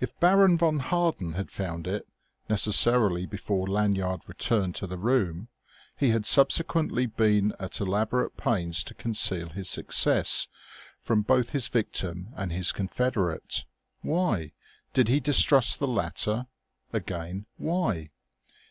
[0.00, 2.06] If Baron von Harden had found it
[2.46, 5.48] necessarily before Lanyard returned to the room
[5.96, 10.48] he had subsequently been at elaborate pains to conceal his success
[11.00, 13.64] from both his victim and his confederate.
[14.02, 14.52] Why?
[14.92, 16.48] Did he distrust the latter?
[16.92, 18.10] Again, why?